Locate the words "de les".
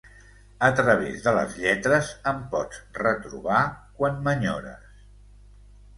1.27-1.57